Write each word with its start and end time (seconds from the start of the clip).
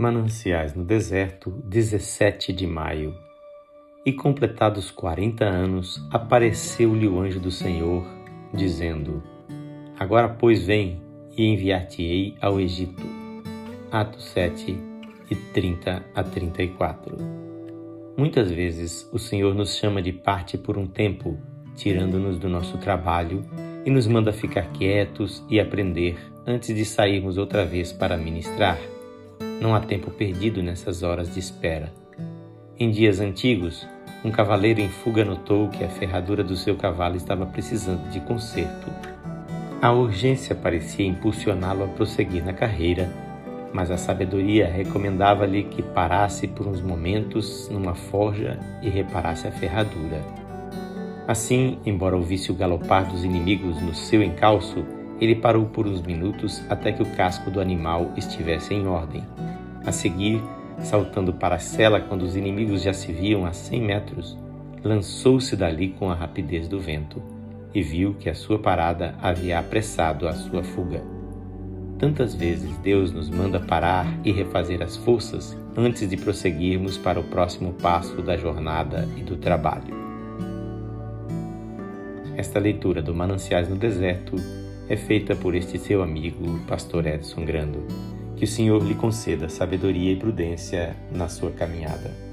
Mananciais 0.00 0.74
no 0.74 0.82
Deserto, 0.82 1.50
17 1.62 2.54
de 2.54 2.66
maio. 2.66 3.14
E 4.04 4.14
completados 4.14 4.90
quarenta 4.90 5.44
anos, 5.44 6.02
apareceu-lhe 6.10 7.06
o 7.06 7.20
anjo 7.20 7.38
do 7.38 7.50
Senhor, 7.50 8.02
dizendo: 8.50 9.22
Agora, 9.98 10.26
pois, 10.26 10.64
vem 10.64 11.02
e 11.36 11.44
enviar-te-ei 11.44 12.34
ao 12.40 12.58
Egito. 12.58 13.02
Atos 13.92 14.24
7, 14.30 14.74
e 15.30 15.36
30 15.36 16.02
a 16.14 16.24
34. 16.24 17.18
Muitas 18.16 18.50
vezes 18.50 19.06
o 19.12 19.18
Senhor 19.18 19.54
nos 19.54 19.76
chama 19.76 20.00
de 20.00 20.14
parte 20.14 20.56
por 20.56 20.78
um 20.78 20.86
tempo, 20.86 21.38
tirando-nos 21.76 22.38
do 22.38 22.48
nosso 22.48 22.78
trabalho 22.78 23.44
e 23.84 23.90
nos 23.90 24.06
manda 24.06 24.32
ficar 24.32 24.72
quietos 24.72 25.44
e 25.50 25.60
aprender 25.60 26.16
antes 26.46 26.74
de 26.74 26.86
sairmos 26.86 27.36
outra 27.36 27.66
vez 27.66 27.92
para 27.92 28.16
ministrar. 28.16 28.78
Não 29.60 29.74
há 29.74 29.80
tempo 29.80 30.10
perdido 30.10 30.62
nessas 30.62 31.02
horas 31.02 31.32
de 31.32 31.40
espera. 31.40 31.92
Em 32.78 32.90
dias 32.90 33.20
antigos, 33.20 33.86
um 34.24 34.30
cavaleiro 34.30 34.80
em 34.80 34.88
fuga 34.88 35.24
notou 35.24 35.68
que 35.68 35.82
a 35.82 35.88
ferradura 35.88 36.44
do 36.44 36.56
seu 36.56 36.76
cavalo 36.76 37.16
estava 37.16 37.46
precisando 37.46 38.10
de 38.10 38.20
conserto. 38.20 38.90
A 39.82 39.92
urgência 39.92 40.54
parecia 40.54 41.06
impulsioná-lo 41.06 41.84
a 41.84 41.88
prosseguir 41.88 42.44
na 42.44 42.52
carreira, 42.52 43.10
mas 43.72 43.90
a 43.90 43.96
sabedoria 43.96 44.66
recomendava-lhe 44.66 45.64
que 45.64 45.82
parasse 45.82 46.46
por 46.46 46.66
uns 46.66 46.82
momentos 46.82 47.68
numa 47.70 47.94
forja 47.94 48.58
e 48.82 48.90
reparasse 48.90 49.48
a 49.48 49.52
ferradura. 49.52 50.20
Assim, 51.26 51.78
embora 51.86 52.16
ouvisse 52.16 52.50
o 52.50 52.54
galopar 52.54 53.10
dos 53.10 53.24
inimigos 53.24 53.80
no 53.80 53.94
seu 53.94 54.22
encalço, 54.22 54.84
ele 55.20 55.34
parou 55.34 55.66
por 55.66 55.86
uns 55.86 56.00
minutos 56.00 56.64
até 56.70 56.92
que 56.92 57.02
o 57.02 57.06
casco 57.14 57.50
do 57.50 57.60
animal 57.60 58.10
estivesse 58.16 58.72
em 58.72 58.86
ordem. 58.86 59.22
A 59.84 59.92
seguir, 59.92 60.42
saltando 60.78 61.32
para 61.34 61.56
a 61.56 61.58
cela 61.58 62.00
quando 62.00 62.22
os 62.22 62.36
inimigos 62.36 62.82
já 62.82 62.92
se 62.92 63.12
viam 63.12 63.44
a 63.44 63.52
cem 63.52 63.82
metros, 63.82 64.36
lançou-se 64.82 65.54
dali 65.54 65.90
com 65.90 66.10
a 66.10 66.14
rapidez 66.14 66.66
do 66.66 66.80
vento 66.80 67.22
e 67.74 67.82
viu 67.82 68.14
que 68.14 68.30
a 68.30 68.34
sua 68.34 68.58
parada 68.58 69.14
havia 69.20 69.58
apressado 69.58 70.26
a 70.26 70.32
sua 70.32 70.64
fuga. 70.64 71.02
Tantas 71.98 72.34
vezes 72.34 72.74
Deus 72.78 73.12
nos 73.12 73.28
manda 73.28 73.60
parar 73.60 74.06
e 74.24 74.32
refazer 74.32 74.82
as 74.82 74.96
forças 74.96 75.56
antes 75.76 76.08
de 76.08 76.16
prosseguirmos 76.16 76.96
para 76.96 77.20
o 77.20 77.24
próximo 77.24 77.74
passo 77.74 78.22
da 78.22 78.38
jornada 78.38 79.06
e 79.18 79.22
do 79.22 79.36
trabalho. 79.36 80.00
Esta 82.36 82.58
leitura 82.58 83.02
do 83.02 83.14
Mananciais 83.14 83.68
no 83.68 83.76
Deserto 83.76 84.36
é 84.90 84.96
feita 84.96 85.36
por 85.36 85.54
este 85.54 85.78
seu 85.78 86.02
amigo, 86.02 86.58
Pastor 86.66 87.06
Edson 87.06 87.44
Grando. 87.44 87.86
Que 88.34 88.44
o 88.44 88.48
Senhor 88.48 88.82
lhe 88.82 88.96
conceda 88.96 89.48
sabedoria 89.48 90.12
e 90.12 90.16
prudência 90.16 90.96
na 91.12 91.28
sua 91.28 91.52
caminhada. 91.52 92.29